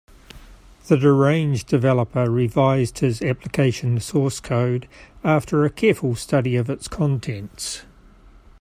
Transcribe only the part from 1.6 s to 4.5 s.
developer revised his application source